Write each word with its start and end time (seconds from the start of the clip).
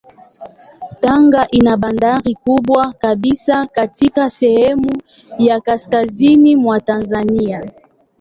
Tanga 1.03 1.41
ina 1.57 1.77
bandari 1.81 2.33
kubwa 2.45 2.93
kabisa 2.93 3.65
katika 3.65 4.29
sehemu 4.29 5.01
ya 5.39 5.61
kaskazini 5.61 6.55
mwa 6.55 6.81
Tanzania. 6.81 7.63